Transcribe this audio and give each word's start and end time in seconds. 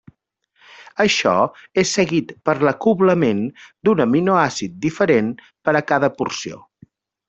Això 1.03 1.33
és 1.83 1.91
seguit 1.99 2.33
per 2.49 2.57
l'acoblament 2.69 3.45
d'un 3.85 4.05
aminoàcid 4.09 4.83
diferent 4.89 5.33
per 5.49 5.79
a 5.79 5.87
cada 5.95 6.15
porció. 6.21 6.65